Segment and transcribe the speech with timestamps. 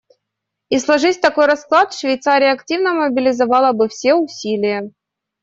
[0.69, 4.89] И сложись такой расклад, Швейцария активно мобилизовала бы свои усилия.